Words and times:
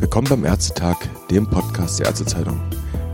Willkommen 0.00 0.28
beim 0.28 0.44
Ärztetag, 0.46 0.96
dem 1.30 1.46
Podcast 1.48 2.00
der 2.00 2.06
Ärztezeitung. 2.06 2.60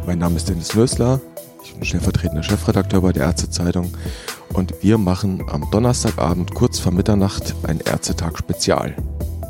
Mein 0.07 0.19
Name 0.19 0.37
ist 0.37 0.49
Dennis 0.49 0.75
Lösler, 0.75 1.21
ich 1.65 1.75
bin 1.75 1.85
stellvertretender 1.85 2.43
Chefredakteur 2.43 3.01
bei 3.01 3.13
der 3.13 3.25
Ärztezeitung. 3.25 3.93
Und 4.53 4.73
wir 4.83 4.99
machen 4.99 5.43
am 5.51 5.69
Donnerstagabend 5.71 6.55
kurz 6.55 6.79
vor 6.79 6.93
Mitternacht 6.93 7.57
ein 7.65 7.81
Ärztetag 7.81 8.39
Spezial, 8.39 8.95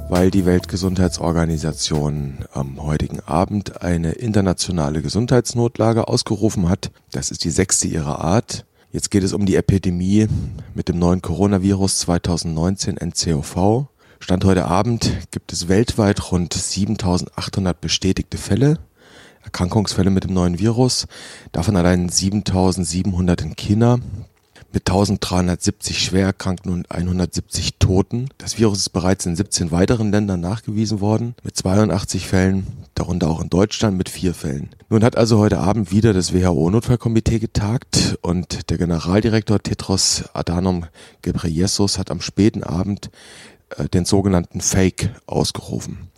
weil 0.09 0.31
die 0.31 0.45
Weltgesundheitsorganisation 0.45 2.45
am 2.53 2.83
heutigen 2.83 3.21
Abend 3.21 3.83
eine 3.83 4.13
internationale 4.13 5.03
Gesundheitsnotlage 5.03 6.09
ausgerufen 6.09 6.69
hat. 6.69 6.91
Das 7.11 7.31
ist 7.31 7.45
die 7.45 7.51
sechste 7.51 7.89
ihrer 7.89 8.21
Art. 8.21 8.65
Jetzt 8.93 9.11
geht 9.11 9.25
es 9.25 9.33
um 9.33 9.47
die 9.47 9.57
Epidemie 9.57 10.29
mit 10.75 10.89
dem 10.89 10.99
neuen 10.99 11.23
Coronavirus 11.23 12.01
2019 12.01 12.97
NCOV. 12.97 13.87
Stand 14.21 14.45
heute 14.45 14.67
Abend 14.67 15.11
gibt 15.31 15.53
es 15.53 15.69
weltweit 15.69 16.31
rund 16.31 16.55
7800 16.55 17.81
bestätigte 17.81 18.39
Fälle, 18.39 18.79
Erkrankungsfälle 19.43 20.11
mit 20.11 20.25
dem 20.25 20.35
neuen 20.35 20.59
Virus, 20.59 21.07
davon 21.53 21.77
allein 21.77 22.09
7700 22.09 23.43
in 23.43 23.57
China, 23.57 23.99
mit 24.75 24.91
1370 24.91 26.01
Schwererkrankten 26.01 26.73
und 26.73 26.91
170 26.91 27.79
Toten. 27.79 28.29
Das 28.39 28.59
Virus 28.59 28.79
ist 28.79 28.89
bereits 28.89 29.25
in 29.25 29.37
17 29.37 29.71
weiteren 29.71 30.11
Ländern 30.11 30.41
nachgewiesen 30.41 31.01
worden, 31.01 31.37
mit 31.45 31.57
82 31.57 32.27
Fällen, 32.27 32.67
darunter 32.97 33.29
auch 33.29 33.41
in 33.41 33.49
Deutschland 33.49 33.97
mit 33.97 34.09
vier 34.09 34.35
Fällen. 34.35 34.71
Nun 34.91 35.05
hat 35.05 35.17
also 35.17 35.39
heute 35.39 35.59
Abend 35.59 35.93
wieder 35.93 36.13
das 36.13 36.35
WHO-Notfallkomitee 36.35 37.39
getagt 37.39 38.19
und 38.21 38.69
der 38.69 38.79
Generaldirektor 38.79 39.63
Tetros 39.63 40.29
Adhanom 40.35 40.87
Ghebreyesus 41.23 41.97
hat 41.97 42.11
am 42.11 42.21
späten 42.21 42.65
Abend 42.65 43.11
äh, 43.79 43.89
den 43.89 44.05
sogenannten 44.05 44.61
Fake 44.61 45.11
ausgerufen. 45.27 46.09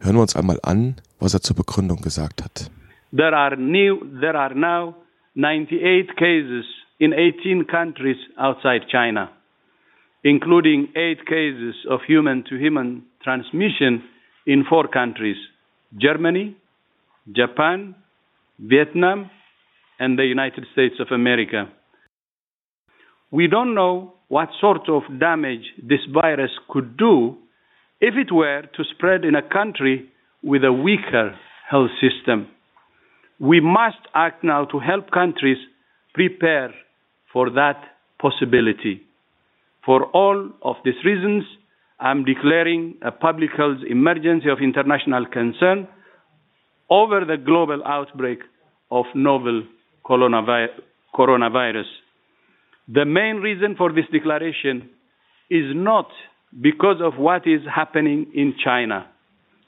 Hören 0.00 0.16
wir 0.16 0.22
uns 0.22 0.36
einmal 0.36 0.58
an, 0.62 0.96
was 1.20 1.34
er 1.34 1.42
zur 1.42 1.56
Begründung 1.56 2.00
gesagt 2.00 2.42
hat. 2.42 2.70
There 3.14 3.36
are 3.36 3.56
new, 3.58 3.98
there 4.20 4.38
are 4.38 4.54
now 4.54 4.94
98 5.34 6.16
cases 6.16 6.64
in 6.98 7.12
18 7.12 7.64
countries 7.70 8.16
outside 8.38 8.82
China, 8.90 9.30
including 10.24 10.88
eight 10.96 11.26
cases 11.26 11.74
of 11.90 12.00
human 12.06 12.44
to 12.48 12.56
human 12.56 13.04
transmission 13.22 14.02
in 14.46 14.64
four 14.68 14.88
countries 14.88 15.36
Germany, 15.96 16.56
Japan, 17.34 17.94
Vietnam, 18.58 19.30
and 19.98 20.18
the 20.18 20.24
United 20.24 20.64
States 20.72 20.96
of 21.00 21.08
America. 21.12 21.68
We 23.30 23.46
don't 23.48 23.74
know 23.74 24.14
what 24.28 24.48
sort 24.60 24.88
of 24.88 25.02
damage 25.18 25.64
this 25.82 26.00
virus 26.12 26.50
could 26.68 26.96
do 26.96 27.36
if 28.00 28.14
it 28.14 28.32
were 28.32 28.62
to 28.62 28.84
spread 28.94 29.24
in 29.24 29.34
a 29.34 29.42
country 29.42 30.10
with 30.42 30.64
a 30.64 30.72
weaker 30.72 31.38
health 31.68 31.90
system. 32.00 32.48
We 33.38 33.60
must 33.60 33.98
act 34.14 34.44
now 34.44 34.64
to 34.66 34.78
help 34.78 35.10
countries 35.10 35.58
prepare 36.14 36.72
for 37.36 37.50
that 37.50 37.78
possibility. 38.18 39.02
For 39.84 40.06
all 40.06 40.48
of 40.62 40.76
these 40.86 41.04
reasons, 41.04 41.44
I'm 42.00 42.24
declaring 42.24 42.94
a 43.02 43.10
public 43.10 43.50
health 43.54 43.80
emergency 43.86 44.48
of 44.48 44.60
international 44.62 45.26
concern 45.26 45.86
over 46.88 47.26
the 47.26 47.36
global 47.36 47.82
outbreak 47.84 48.38
of 48.90 49.04
novel 49.14 49.64
coronavirus. 50.06 51.90
The 52.88 53.04
main 53.04 53.36
reason 53.36 53.74
for 53.76 53.92
this 53.92 54.06
declaration 54.10 54.88
is 55.50 55.66
not 55.74 56.08
because 56.62 57.02
of 57.02 57.18
what 57.18 57.46
is 57.46 57.60
happening 57.70 58.32
in 58.34 58.54
China, 58.64 59.06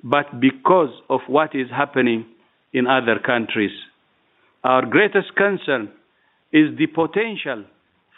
but 0.02 0.40
because 0.40 0.94
of 1.10 1.20
what 1.26 1.54
is 1.54 1.68
happening 1.68 2.24
in 2.72 2.86
other 2.86 3.18
countries. 3.18 3.72
Our 4.64 4.86
greatest 4.86 5.36
concern 5.36 5.92
is 6.50 6.76
the 6.78 6.86
potential 6.86 7.64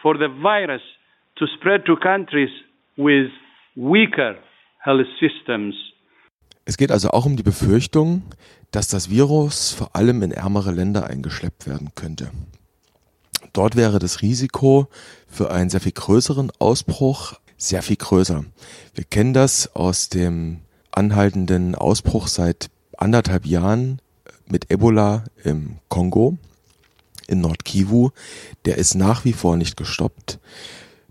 for 0.03 0.17
the 0.17 0.29
virus 0.43 0.83
to 1.37 1.47
spread 1.57 1.85
to 1.85 1.97
countries 1.97 2.51
with 2.97 3.31
weaker 3.77 4.37
health 4.79 5.07
systems. 5.19 5.75
Es 6.65 6.77
geht 6.77 6.93
also 6.93 7.11
auch 7.11 7.27
um 7.27 7.37
die 7.37 7.43
Befürchtung, 7.43 8.23
dass 8.71 8.89
das 8.89 9.11
Virus 9.11 9.73
vor 9.73 9.97
allem 9.97 10.23
in 10.23 10.31
ärmere 10.31 10.71
Länder 10.71 11.09
eingeschleppt 11.09 11.67
werden 11.67 11.91
könnte. 11.95 12.31
Dort 13.53 13.75
wäre 13.75 13.99
das 13.99 14.23
Risiko 14.23 14.89
für 15.27 15.51
einen 15.51 15.71
sehr 15.71 15.81
viel 15.81 15.93
größeren 15.93 16.53
Ausbruch 16.61 17.35
sehr 17.61 17.83
viel 17.83 17.97
größer. 17.97 18.45
Wir 18.95 19.05
kennen 19.05 19.35
das 19.35 19.75
aus 19.77 20.09
dem 20.09 20.61
anhaltenden 20.93 21.75
Ausbruch 21.75 22.27
seit 22.27 22.71
anderthalb 22.97 23.47
Jahren 23.47 24.01
mit 24.47 24.71
Ebola 24.71 25.25
im 25.45 25.77
Kongo 25.89 26.39
in 27.31 27.41
Nordkivu, 27.41 28.11
der 28.65 28.77
ist 28.77 28.95
nach 28.95 29.25
wie 29.25 29.33
vor 29.33 29.57
nicht 29.57 29.77
gestoppt. 29.77 30.39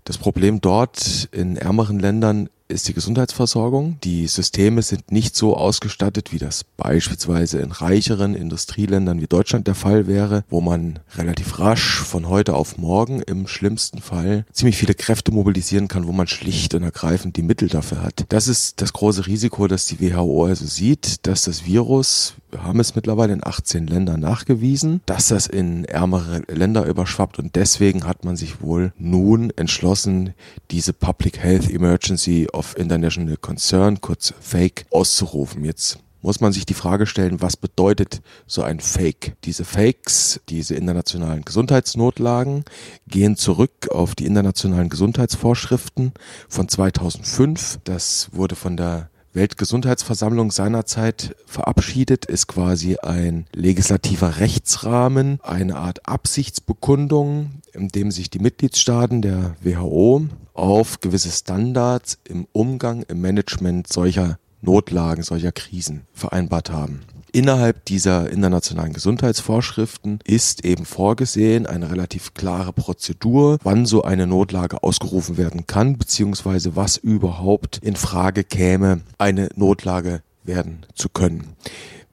Das 0.04 0.18
Problem 0.18 0.60
dort 0.60 1.28
in 1.32 1.56
ärmeren 1.56 1.98
Ländern 1.98 2.48
ist 2.70 2.88
die 2.88 2.94
Gesundheitsversorgung. 2.94 3.98
Die 4.04 4.26
Systeme 4.26 4.82
sind 4.82 5.12
nicht 5.12 5.36
so 5.36 5.56
ausgestattet, 5.56 6.32
wie 6.32 6.38
das 6.38 6.64
beispielsweise 6.64 7.58
in 7.60 7.72
reicheren 7.72 8.34
Industrieländern 8.34 9.20
wie 9.20 9.26
Deutschland 9.26 9.66
der 9.66 9.74
Fall 9.74 10.06
wäre, 10.06 10.44
wo 10.48 10.60
man 10.60 11.00
relativ 11.16 11.58
rasch 11.58 12.00
von 12.00 12.28
heute 12.28 12.54
auf 12.54 12.78
morgen 12.78 13.20
im 13.22 13.46
schlimmsten 13.46 14.00
Fall 14.00 14.46
ziemlich 14.52 14.76
viele 14.76 14.94
Kräfte 14.94 15.32
mobilisieren 15.32 15.88
kann, 15.88 16.06
wo 16.06 16.12
man 16.12 16.26
schlicht 16.26 16.74
und 16.74 16.82
ergreifend 16.82 17.36
die 17.36 17.42
Mittel 17.42 17.68
dafür 17.68 18.02
hat. 18.02 18.24
Das 18.28 18.48
ist 18.48 18.80
das 18.80 18.92
große 18.92 19.26
Risiko, 19.26 19.66
das 19.66 19.86
die 19.86 20.00
WHO 20.00 20.46
also 20.46 20.66
sieht, 20.66 21.26
dass 21.26 21.44
das 21.44 21.66
Virus, 21.66 22.34
wir 22.50 22.64
haben 22.64 22.80
es 22.80 22.94
mittlerweile 22.94 23.32
in 23.32 23.44
18 23.44 23.86
Ländern 23.86 24.20
nachgewiesen, 24.20 25.00
dass 25.06 25.28
das 25.28 25.46
in 25.46 25.84
ärmere 25.84 26.42
Länder 26.48 26.86
überschwappt 26.86 27.38
und 27.38 27.56
deswegen 27.56 28.06
hat 28.06 28.24
man 28.24 28.36
sich 28.36 28.62
wohl 28.62 28.92
nun 28.98 29.50
entschlossen, 29.56 30.34
diese 30.70 30.92
Public 30.92 31.38
Health 31.38 31.70
Emergency 31.70 32.48
of 32.60 32.76
International 32.76 33.38
Concern, 33.38 34.02
kurz 34.02 34.34
Fake, 34.38 34.84
auszurufen. 34.90 35.64
Jetzt 35.64 35.98
muss 36.20 36.40
man 36.40 36.52
sich 36.52 36.66
die 36.66 36.74
Frage 36.74 37.06
stellen, 37.06 37.40
was 37.40 37.56
bedeutet 37.56 38.20
so 38.46 38.62
ein 38.62 38.80
Fake? 38.80 39.34
Diese 39.44 39.64
Fakes, 39.64 40.42
diese 40.50 40.74
internationalen 40.74 41.42
Gesundheitsnotlagen 41.42 42.66
gehen 43.08 43.36
zurück 43.36 43.88
auf 43.90 44.14
die 44.14 44.26
internationalen 44.26 44.90
Gesundheitsvorschriften 44.90 46.12
von 46.50 46.68
2005. 46.68 47.78
Das 47.84 48.28
wurde 48.32 48.56
von 48.56 48.76
der 48.76 49.08
Weltgesundheitsversammlung 49.32 50.50
seinerzeit 50.50 51.36
verabschiedet, 51.46 52.24
ist 52.24 52.48
quasi 52.48 52.96
ein 52.96 53.46
legislativer 53.52 54.38
Rechtsrahmen, 54.38 55.38
eine 55.42 55.76
Art 55.76 56.08
Absichtsbekundung, 56.08 57.62
in 57.72 57.88
dem 57.88 58.10
sich 58.10 58.30
die 58.30 58.40
Mitgliedstaaten 58.40 59.22
der 59.22 59.54
WHO 59.62 60.26
auf 60.54 61.00
gewisse 61.00 61.30
Standards 61.30 62.18
im 62.24 62.46
Umgang, 62.52 63.04
im 63.08 63.20
Management 63.20 63.92
solcher 63.92 64.38
Notlagen, 64.62 65.22
solcher 65.22 65.52
Krisen 65.52 66.02
vereinbart 66.12 66.70
haben. 66.70 67.00
Innerhalb 67.32 67.84
dieser 67.84 68.30
internationalen 68.30 68.92
Gesundheitsvorschriften 68.92 70.18
ist 70.24 70.64
eben 70.64 70.84
vorgesehen 70.84 71.66
eine 71.66 71.90
relativ 71.90 72.34
klare 72.34 72.72
Prozedur, 72.72 73.58
wann 73.62 73.86
so 73.86 74.02
eine 74.02 74.26
Notlage 74.26 74.82
ausgerufen 74.82 75.36
werden 75.36 75.66
kann, 75.66 75.96
beziehungsweise 75.96 76.74
was 76.74 76.96
überhaupt 76.96 77.78
in 77.78 77.94
Frage 77.94 78.42
käme, 78.42 79.02
eine 79.18 79.48
Notlage 79.54 80.22
werden 80.42 80.86
zu 80.94 81.08
können. 81.08 81.54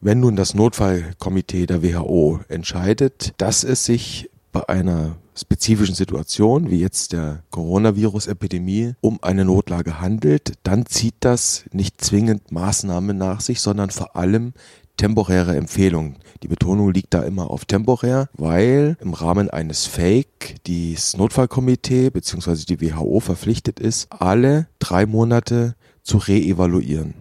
Wenn 0.01 0.19
nun 0.19 0.35
das 0.35 0.53
Notfallkomitee 0.53 1.65
der 1.65 1.81
WHO 1.81 2.41
entscheidet, 2.47 3.33
dass 3.37 3.63
es 3.63 3.85
sich 3.85 4.29
bei 4.51 4.69
einer 4.69 5.17
spezifischen 5.35 5.95
Situation, 5.95 6.69
wie 6.69 6.79
jetzt 6.79 7.13
der 7.13 7.43
Coronavirus-Epidemie, 7.49 8.93
um 9.01 9.19
eine 9.23 9.45
Notlage 9.45 9.99
handelt, 9.99 10.53
dann 10.63 10.85
zieht 10.85 11.15
das 11.21 11.65
nicht 11.71 12.01
zwingend 12.01 12.51
Maßnahmen 12.51 13.17
nach 13.17 13.41
sich, 13.41 13.61
sondern 13.61 13.89
vor 13.89 14.15
allem 14.15 14.53
temporäre 14.97 15.55
Empfehlung. 15.55 16.17
Die 16.43 16.47
Betonung 16.47 16.91
liegt 16.91 17.13
da 17.13 17.23
immer 17.23 17.49
auf 17.49 17.65
temporär, 17.65 18.29
weil 18.33 18.97
im 18.99 19.13
Rahmen 19.13 19.49
eines 19.49 19.85
Fake 19.85 20.55
das 20.67 21.15
Notfallkomitee 21.15 22.09
bzw. 22.09 22.65
die 22.65 22.81
WHO 22.81 23.19
verpflichtet 23.19 23.79
ist, 23.79 24.07
alle 24.11 24.67
drei 24.79 25.05
Monate 25.05 25.75
zu 26.03 26.17
reevaluieren. 26.17 27.13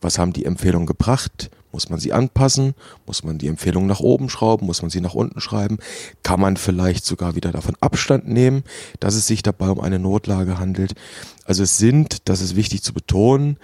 Was 0.00 0.18
haben 0.18 0.32
die 0.32 0.44
Empfehlungen 0.44 0.86
gebracht? 0.86 1.50
Muss 1.74 1.90
man 1.90 1.98
sie 1.98 2.12
anpassen? 2.12 2.74
Muss 3.04 3.24
man 3.24 3.38
die 3.38 3.48
Empfehlung 3.48 3.88
nach 3.88 3.98
oben 3.98 4.30
schrauben? 4.30 4.64
Muss 4.64 4.80
man 4.82 4.92
sie 4.92 5.00
nach 5.00 5.14
unten 5.14 5.40
schreiben? 5.40 5.78
Kann 6.22 6.38
man 6.38 6.56
vielleicht 6.56 7.04
sogar 7.04 7.34
wieder 7.34 7.50
davon 7.50 7.74
Abstand 7.80 8.28
nehmen, 8.28 8.62
dass 9.00 9.16
es 9.16 9.26
sich 9.26 9.42
dabei 9.42 9.70
um 9.70 9.80
eine 9.80 9.98
Notlage 9.98 10.60
handelt? 10.60 10.94
Also 11.44 11.64
es 11.64 11.76
sind, 11.76 12.28
das 12.28 12.40
ist 12.40 12.54
wichtig 12.54 12.84
zu 12.84 12.92
betonen, 12.92 13.58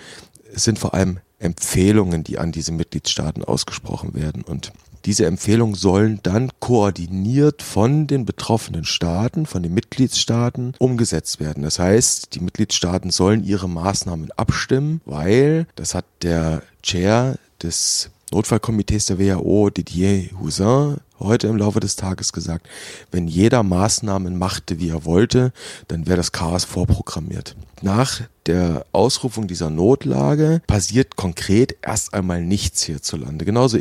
es 0.54 0.64
sind 0.64 0.78
vor 0.78 0.94
allem 0.94 1.18
Empfehlungen, 1.38 2.22
die 2.22 2.38
an 2.38 2.52
diese 2.52 2.72
Mitgliedstaaten 2.72 3.44
ausgesprochen 3.44 4.14
werden. 4.14 4.42
Und 4.42 4.72
Diese 5.06 5.24
Empfehlungen 5.24 5.74
sollen 5.74 6.20
dann 6.22 6.50
koordiniert 6.60 7.62
von 7.62 8.06
den 8.06 8.26
betroffenen 8.26 8.84
Staaten, 8.84 9.46
von 9.46 9.62
den 9.62 9.72
Mitgliedstaaten 9.72 10.74
umgesetzt 10.78 11.40
werden. 11.40 11.62
Das 11.62 11.78
heißt, 11.78 12.34
die 12.34 12.40
Mitgliedstaaten 12.40 13.10
sollen 13.10 13.42
ihre 13.42 13.68
Maßnahmen 13.68 14.30
abstimmen, 14.36 15.00
weil, 15.06 15.66
das 15.76 15.94
hat 15.94 16.04
der 16.22 16.62
Chair 16.82 17.38
des 17.62 18.10
Notfallkomitees 18.30 19.06
der 19.06 19.18
WHO, 19.18 19.70
Didier 19.70 20.30
Housin, 20.38 20.98
heute 21.18 21.48
im 21.48 21.56
Laufe 21.56 21.80
des 21.80 21.96
Tages 21.96 22.32
gesagt, 22.32 22.68
wenn 23.10 23.26
jeder 23.26 23.62
Maßnahmen 23.62 24.38
machte, 24.38 24.78
wie 24.78 24.90
er 24.90 25.04
wollte, 25.04 25.52
dann 25.88 26.06
wäre 26.06 26.16
das 26.16 26.32
Chaos 26.32 26.64
vorprogrammiert. 26.64 27.56
Nach 27.82 28.20
der 28.46 28.86
Ausrufung 28.92 29.46
dieser 29.46 29.70
Notlage 29.70 30.60
passiert 30.66 31.16
konkret 31.16 31.76
erst 31.82 32.12
einmal 32.12 32.42
nichts 32.42 32.82
hierzulande, 32.82 33.44
genauso, 33.44 33.78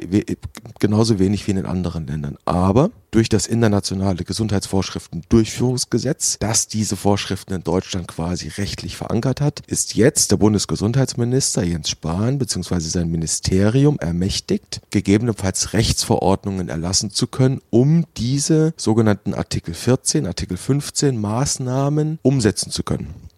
genauso 0.79 1.19
wenig 1.19 1.47
wie 1.47 1.51
in 1.51 1.57
den 1.57 1.65
anderen 1.65 2.07
Ländern. 2.07 2.37
Aber 2.45 2.91
durch 3.11 3.27
das 3.27 3.47
internationale 3.47 4.23
Gesundheitsvorschriften-Durchführungsgesetz, 4.23 6.37
das 6.39 6.67
diese 6.67 6.95
Vorschriften 6.95 7.53
in 7.53 7.63
Deutschland 7.63 8.07
quasi 8.07 8.49
rechtlich 8.49 8.95
verankert 8.95 9.41
hat, 9.41 9.61
ist 9.67 9.95
jetzt 9.95 10.31
der 10.31 10.37
Bundesgesundheitsminister 10.37 11.63
Jens 11.63 11.89
Spahn 11.89 12.37
bzw. 12.37 12.79
sein 12.79 13.09
Ministerium 13.09 13.97
ermächtigt, 13.99 14.81
gegebenenfalls 14.91 15.73
Rechtsverordnungen 15.73 16.69
erlassen 16.69 17.11
zu 17.11 17.27
können, 17.27 17.61
um 17.69 18.05
diese 18.15 18.73
sogenannten 18.77 19.33
Artikel 19.33 19.73
14, 19.73 20.27
Artikel 20.27 20.57
15 20.57 21.19
Maßnahmen 21.19 22.19
umsetzen 22.21 22.71
zu 22.71 22.83
können. 22.83 23.28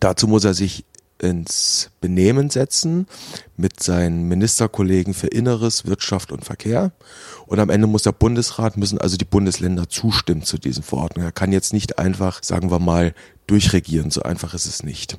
Dazu 0.00 0.28
muss 0.28 0.44
er 0.44 0.54
sich 0.54 0.84
ins 1.20 1.90
Benehmen 2.00 2.50
setzen 2.50 3.06
mit 3.56 3.82
seinen 3.82 4.28
Ministerkollegen 4.28 5.14
für 5.14 5.26
Inneres, 5.26 5.86
Wirtschaft 5.86 6.32
und 6.32 6.44
Verkehr. 6.44 6.92
Und 7.46 7.58
am 7.58 7.70
Ende 7.70 7.86
muss 7.86 8.02
der 8.02 8.12
Bundesrat, 8.12 8.76
müssen 8.76 8.98
also 8.98 9.16
die 9.16 9.24
Bundesländer 9.24 9.88
zustimmen 9.88 10.42
zu 10.42 10.58
diesen 10.58 10.82
Verordnungen. 10.82 11.28
Er 11.28 11.32
kann 11.32 11.52
jetzt 11.52 11.72
nicht 11.72 11.98
einfach, 11.98 12.42
sagen 12.42 12.70
wir 12.70 12.78
mal, 12.78 13.14
durchregieren. 13.46 14.10
So 14.10 14.22
einfach 14.22 14.54
ist 14.54 14.66
es 14.66 14.82
nicht. 14.82 15.16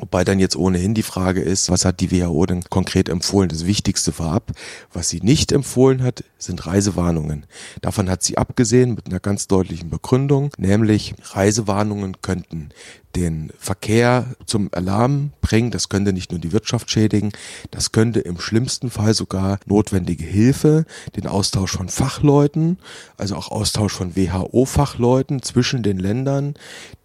Wobei 0.00 0.24
dann 0.24 0.40
jetzt 0.40 0.56
ohnehin 0.56 0.94
die 0.94 1.04
Frage 1.04 1.40
ist, 1.40 1.70
was 1.70 1.84
hat 1.84 2.00
die 2.00 2.10
WHO 2.10 2.46
denn 2.46 2.64
konkret 2.68 3.08
empfohlen? 3.08 3.48
Das 3.48 3.64
Wichtigste 3.64 4.10
vorab, 4.10 4.50
was 4.92 5.08
sie 5.08 5.20
nicht 5.20 5.52
empfohlen 5.52 6.02
hat, 6.02 6.24
sind 6.36 6.66
Reisewarnungen. 6.66 7.46
Davon 7.80 8.10
hat 8.10 8.24
sie 8.24 8.36
abgesehen 8.36 8.96
mit 8.96 9.06
einer 9.06 9.20
ganz 9.20 9.46
deutlichen 9.46 9.90
Begründung, 9.90 10.50
nämlich 10.58 11.14
Reisewarnungen 11.22 12.20
könnten 12.22 12.70
den 13.14 13.52
Verkehr 13.58 14.34
zum 14.46 14.68
Alarm 14.72 15.32
bringen. 15.40 15.70
Das 15.70 15.88
könnte 15.88 16.12
nicht 16.12 16.30
nur 16.30 16.40
die 16.40 16.52
Wirtschaft 16.52 16.90
schädigen, 16.90 17.32
das 17.70 17.92
könnte 17.92 18.20
im 18.20 18.40
schlimmsten 18.40 18.90
Fall 18.90 19.14
sogar 19.14 19.58
notwendige 19.66 20.24
Hilfe, 20.24 20.84
den 21.16 21.26
Austausch 21.26 21.72
von 21.72 21.88
Fachleuten, 21.88 22.78
also 23.16 23.36
auch 23.36 23.50
Austausch 23.50 23.92
von 23.92 24.16
WHO-Fachleuten 24.16 25.42
zwischen 25.42 25.82
den 25.82 25.98
Ländern, 25.98 26.54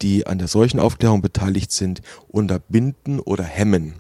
die 0.02 0.28
an 0.28 0.40
der 0.40 0.48
Seuchenaufklärung 0.48 1.22
beteiligt 1.22 1.72
sind, 1.72 2.02
unterbinden 2.28 3.20
oder 3.20 3.44
hemmen. 3.44 3.96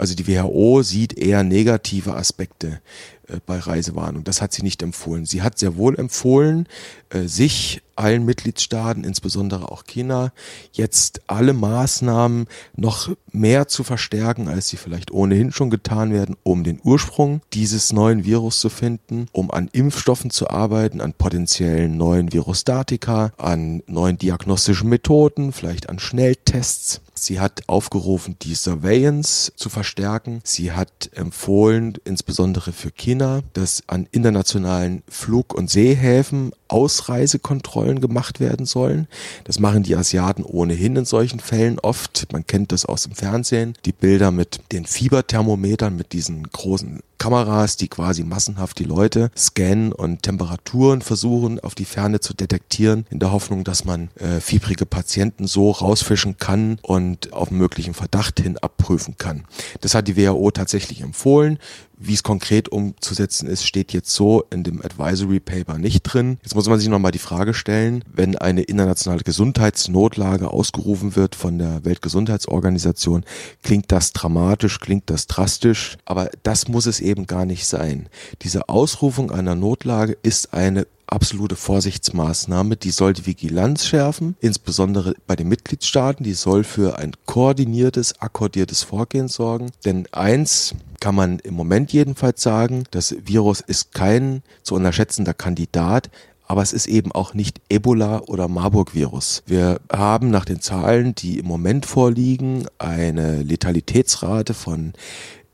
Also 0.00 0.14
die 0.14 0.26
WHO 0.26 0.82
sieht 0.82 1.12
eher 1.12 1.44
negative 1.44 2.14
Aspekte 2.14 2.80
äh, 3.28 3.36
bei 3.44 3.58
Reisewarnung. 3.58 4.24
Das 4.24 4.40
hat 4.40 4.50
sie 4.54 4.62
nicht 4.62 4.82
empfohlen. 4.82 5.26
Sie 5.26 5.42
hat 5.42 5.58
sehr 5.58 5.76
wohl 5.76 5.94
empfohlen, 5.98 6.66
äh, 7.10 7.24
sich 7.24 7.82
allen 7.96 8.24
Mitgliedstaaten, 8.24 9.04
insbesondere 9.04 9.70
auch 9.70 9.84
China, 9.84 10.32
jetzt 10.72 11.20
alle 11.26 11.52
Maßnahmen 11.52 12.46
noch 12.74 13.14
mehr 13.30 13.68
zu 13.68 13.84
verstärken, 13.84 14.48
als 14.48 14.68
sie 14.68 14.78
vielleicht 14.78 15.10
ohnehin 15.10 15.52
schon 15.52 15.68
getan 15.68 16.14
werden, 16.14 16.34
um 16.44 16.64
den 16.64 16.80
Ursprung 16.82 17.42
dieses 17.52 17.92
neuen 17.92 18.24
Virus 18.24 18.58
zu 18.58 18.70
finden, 18.70 19.26
um 19.32 19.50
an 19.50 19.68
Impfstoffen 19.70 20.30
zu 20.30 20.48
arbeiten, 20.48 21.02
an 21.02 21.12
potenziellen 21.12 21.98
neuen 21.98 22.32
Virostatika, 22.32 23.32
an 23.36 23.82
neuen 23.86 24.16
diagnostischen 24.16 24.88
Methoden, 24.88 25.52
vielleicht 25.52 25.90
an 25.90 25.98
Schnelltests. 25.98 27.02
Sie 27.20 27.40
hat 27.40 27.68
aufgerufen, 27.68 28.36
die 28.42 28.54
Surveillance 28.54 29.52
zu 29.56 29.68
verstärken. 29.68 30.40
Sie 30.44 30.72
hat 30.72 31.10
empfohlen, 31.12 31.94
insbesondere 32.04 32.72
für 32.72 32.90
China, 32.90 33.40
dass 33.52 33.82
an 33.86 34.08
internationalen 34.10 35.02
Flug- 35.08 35.54
und 35.54 35.70
Seehäfen 35.70 36.52
Ausreisekontrollen 36.70 38.00
gemacht 38.00 38.40
werden 38.40 38.66
sollen. 38.66 39.08
Das 39.44 39.58
machen 39.58 39.82
die 39.82 39.96
Asiaten 39.96 40.44
ohnehin 40.44 40.96
in 40.96 41.04
solchen 41.04 41.40
Fällen 41.40 41.78
oft. 41.78 42.32
Man 42.32 42.46
kennt 42.46 42.72
das 42.72 42.84
aus 42.84 43.02
dem 43.02 43.12
Fernsehen. 43.12 43.74
Die 43.84 43.92
Bilder 43.92 44.30
mit 44.30 44.60
den 44.72 44.86
Fieberthermometern, 44.86 45.96
mit 45.96 46.12
diesen 46.12 46.44
großen 46.44 47.00
Kameras, 47.20 47.76
die 47.76 47.88
quasi 47.88 48.24
massenhaft 48.24 48.78
die 48.78 48.84
Leute 48.84 49.30
scannen 49.36 49.92
und 49.92 50.22
Temperaturen 50.22 51.02
versuchen 51.02 51.60
auf 51.60 51.74
die 51.74 51.84
Ferne 51.84 52.20
zu 52.20 52.32
detektieren, 52.32 53.04
in 53.10 53.18
der 53.18 53.30
Hoffnung, 53.30 53.62
dass 53.62 53.84
man 53.84 54.08
äh, 54.14 54.40
fiebrige 54.40 54.86
Patienten 54.86 55.46
so 55.46 55.70
rausfischen 55.70 56.38
kann 56.38 56.78
und 56.80 57.34
auf 57.34 57.50
möglichen 57.50 57.92
Verdacht 57.92 58.40
hin 58.40 58.56
abprüfen 58.56 59.18
kann. 59.18 59.44
Das 59.82 59.94
hat 59.94 60.08
die 60.08 60.16
WHO 60.16 60.50
tatsächlich 60.50 61.02
empfohlen. 61.02 61.58
Wie 62.02 62.14
es 62.14 62.22
konkret 62.22 62.70
umzusetzen 62.70 63.46
ist, 63.46 63.66
steht 63.66 63.92
jetzt 63.92 64.14
so 64.14 64.42
in 64.50 64.64
dem 64.64 64.82
Advisory 64.82 65.38
Paper 65.38 65.76
nicht 65.76 66.00
drin. 66.02 66.38
Jetzt 66.42 66.54
muss 66.54 66.66
man 66.66 66.78
sich 66.78 66.88
nochmal 66.88 67.12
die 67.12 67.18
Frage 67.18 67.52
stellen, 67.52 68.02
wenn 68.10 68.38
eine 68.38 68.62
internationale 68.62 69.22
Gesundheitsnotlage 69.22 70.48
ausgerufen 70.48 71.14
wird 71.14 71.34
von 71.34 71.58
der 71.58 71.84
Weltgesundheitsorganisation, 71.84 73.24
klingt 73.62 73.92
das 73.92 74.14
dramatisch, 74.14 74.80
klingt 74.80 75.10
das 75.10 75.26
drastisch, 75.26 75.98
aber 76.06 76.30
das 76.42 76.68
muss 76.68 76.86
es 76.86 77.00
eben 77.00 77.26
gar 77.26 77.44
nicht 77.44 77.66
sein. 77.66 78.08
Diese 78.40 78.70
Ausrufung 78.70 79.30
einer 79.30 79.54
Notlage 79.54 80.16
ist 80.22 80.54
eine 80.54 80.86
absolute 81.12 81.56
Vorsichtsmaßnahme, 81.56 82.76
die 82.76 82.90
soll 82.90 83.12
die 83.12 83.26
Vigilanz 83.26 83.86
schärfen, 83.86 84.36
insbesondere 84.40 85.14
bei 85.26 85.36
den 85.36 85.48
Mitgliedstaaten, 85.48 86.24
die 86.24 86.34
soll 86.34 86.64
für 86.64 86.98
ein 86.98 87.12
koordiniertes, 87.26 88.20
akkordiertes 88.20 88.82
Vorgehen 88.82 89.28
sorgen. 89.28 89.70
Denn 89.84 90.06
eins 90.12 90.74
kann 91.00 91.14
man 91.14 91.38
im 91.40 91.54
Moment 91.54 91.92
jedenfalls 91.92 92.42
sagen, 92.42 92.84
das 92.90 93.14
Virus 93.24 93.60
ist 93.60 93.92
kein 93.92 94.42
zu 94.62 94.74
unterschätzender 94.74 95.34
Kandidat, 95.34 96.10
aber 96.50 96.62
es 96.62 96.72
ist 96.72 96.88
eben 96.88 97.12
auch 97.12 97.32
nicht 97.32 97.60
Ebola 97.68 98.22
oder 98.26 98.48
Marburg-Virus. 98.48 99.44
Wir 99.46 99.80
haben 99.90 100.30
nach 100.30 100.44
den 100.44 100.60
Zahlen, 100.60 101.14
die 101.14 101.38
im 101.38 101.46
Moment 101.46 101.86
vorliegen, 101.86 102.66
eine 102.78 103.42
Letalitätsrate 103.42 104.52
von 104.52 104.92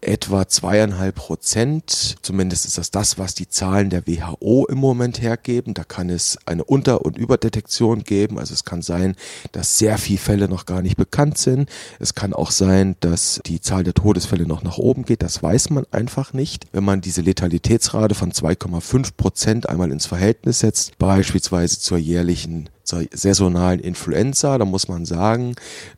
etwa 0.07 0.47
zweieinhalb 0.49 1.17
Prozent. 1.17 2.17
Zumindest 2.23 2.65
ist 2.67 2.79
das 2.79 2.91
das, 2.91 3.19
was 3.19 3.35
die 3.35 3.49
Zahlen 3.49 3.91
der 3.91 4.07
WHO 4.07 4.67
im 4.67 4.79
Moment 4.79 5.21
hergeben. 5.21 5.75
Da 5.75 5.85
kann 5.85 6.11
es 6.11 6.39
eine 6.47 6.65
Unter- 6.65 7.05
und 7.05 7.19
Überdetektion 7.19 8.05
geben. 8.05 8.39
Also 8.39 8.55
es 8.55 8.65
kann 8.65 8.83
sein, 8.83 9.17
dass 9.53 9.79
sehr 9.79 9.99
viele 9.99 10.19
Fälle 10.19 10.49
noch 10.49 10.67
gar 10.67 10.83
nicht 10.83 10.97
bekannt 10.97 11.39
sind. 11.39 11.69
Es 11.99 12.15
kann 12.15 12.33
auch 12.33 12.51
sein, 12.51 12.97
dass 13.01 13.41
die 13.47 13.61
Zahl 13.61 13.85
der 13.85 13.95
Todesfälle 13.95 14.47
noch 14.47 14.63
nach 14.63 14.79
oben 14.79 15.05
geht. 15.05 15.23
Das 15.23 15.43
weiß 15.43 15.71
man 15.71 15.85
einfach 15.91 16.33
nicht. 16.33 16.67
Wenn 16.73 16.85
man 16.85 17.01
diese 17.01 17.23
Letalitätsrate 17.23 18.15
von 18.15 18.33
2,5 18.33 19.11
Prozent 19.17 19.69
einmal 19.69 19.91
ins 19.91 20.07
Verhältnis 20.07 20.61
setzt, 20.61 20.97
beispielsweise 20.99 21.81
zur 21.81 21.99
jährlichen 21.99 22.71
saisonalen 22.85 23.81
Influenza, 23.81 24.59
da 24.59 24.65
muss 24.65 24.89
man 24.89 25.05
sagen, 25.07 25.57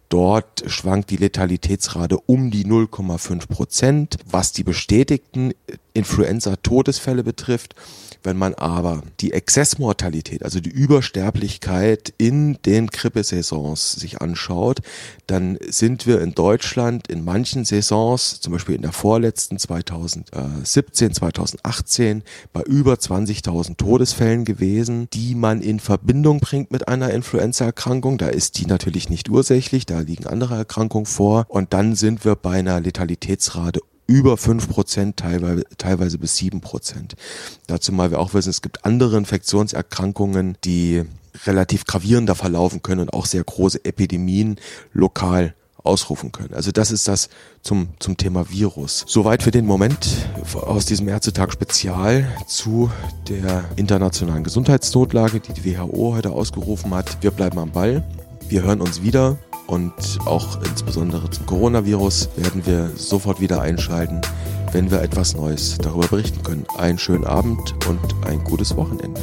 dort 0.08 0.64
schwankt 0.66 1.10
die 1.10 1.16
Letalitätsrate 1.16 2.18
um 2.18 2.50
die 2.50 2.64
0,5 2.64 3.48
Prozent, 3.48 4.16
was 4.30 4.52
die 4.52 4.64
bestätigten 4.64 5.52
Influenza-Todesfälle 5.94 7.24
betrifft. 7.24 7.74
Wenn 8.22 8.36
man 8.36 8.54
aber 8.54 9.02
die 9.20 9.32
Exzessmortalität, 9.32 10.42
also 10.42 10.58
die 10.60 10.70
Übersterblichkeit 10.70 12.12
in 12.18 12.58
den 12.66 12.88
Grippesaisons 12.88 13.92
sich 13.92 14.20
anschaut, 14.20 14.80
dann 15.28 15.56
sind 15.68 16.06
wir 16.06 16.20
in 16.20 16.34
Deutschland 16.34 17.06
in 17.08 17.24
manchen 17.24 17.64
Saisons, 17.64 18.40
zum 18.40 18.52
Beispiel 18.52 18.74
in 18.74 18.82
der 18.82 18.92
vorletzten 18.92 19.58
2017, 19.58 21.14
2018, 21.14 22.22
bei 22.52 22.62
über 22.62 22.94
20.000 22.94 23.76
Todesfällen 23.76 24.44
gewesen, 24.44 25.08
die 25.12 25.36
man 25.36 25.60
in 25.62 25.78
Verbindung 25.78 26.40
bringt 26.40 26.72
mit 26.72 26.88
einer 26.88 27.10
Influenzaerkrankung. 27.10 28.18
Da 28.18 28.28
ist 28.28 28.58
die 28.58 28.66
natürlich 28.66 29.10
nicht 29.10 29.30
ursächlich, 29.30 29.86
da 29.86 29.97
liegen 30.02 30.26
andere 30.26 30.56
Erkrankungen 30.56 31.06
vor. 31.06 31.44
Und 31.48 31.72
dann 31.72 31.94
sind 31.94 32.24
wir 32.24 32.36
bei 32.36 32.58
einer 32.58 32.80
Letalitätsrate 32.80 33.80
über 34.06 34.34
5%, 34.34 35.16
teilweise, 35.16 35.64
teilweise 35.76 36.18
bis 36.18 36.36
7%. 36.38 37.12
Dazu 37.66 37.92
mal 37.92 38.10
wir 38.10 38.18
auch 38.18 38.34
wissen, 38.34 38.50
es 38.50 38.62
gibt 38.62 38.84
andere 38.84 39.18
Infektionserkrankungen, 39.18 40.56
die 40.64 41.04
relativ 41.44 41.84
gravierender 41.84 42.34
verlaufen 42.34 42.82
können 42.82 43.02
und 43.02 43.12
auch 43.12 43.26
sehr 43.26 43.44
große 43.44 43.84
Epidemien 43.84 44.56
lokal 44.92 45.54
ausrufen 45.84 46.32
können. 46.32 46.54
Also 46.54 46.72
das 46.72 46.90
ist 46.90 47.06
das 47.08 47.28
zum, 47.62 47.88
zum 47.98 48.16
Thema 48.16 48.50
Virus. 48.50 49.04
Soweit 49.06 49.42
für 49.42 49.50
den 49.50 49.66
Moment 49.66 50.08
aus 50.54 50.86
diesem 50.86 51.08
Ärztetag 51.08 51.52
Spezial 51.52 52.26
zu 52.46 52.90
der 53.28 53.64
internationalen 53.76 54.44
Gesundheitsnotlage, 54.44 55.40
die 55.40 55.52
die 55.52 55.76
WHO 55.76 56.14
heute 56.14 56.30
ausgerufen 56.30 56.94
hat. 56.94 57.22
Wir 57.22 57.30
bleiben 57.30 57.58
am 57.58 57.70
Ball. 57.70 58.04
Wir 58.48 58.62
hören 58.62 58.80
uns 58.80 59.02
wieder 59.02 59.38
und 59.68 60.18
auch 60.24 60.60
insbesondere 60.62 61.30
zum 61.30 61.46
Coronavirus 61.46 62.30
werden 62.36 62.66
wir 62.66 62.90
sofort 62.96 63.40
wieder 63.40 63.60
einschalten, 63.60 64.20
wenn 64.72 64.90
wir 64.90 65.02
etwas 65.02 65.36
Neues 65.36 65.78
darüber 65.78 66.08
berichten 66.08 66.42
können. 66.42 66.66
Einen 66.76 66.98
schönen 66.98 67.24
Abend 67.24 67.74
und 67.86 68.00
ein 68.26 68.42
gutes 68.44 68.74
Wochenende. 68.76 69.20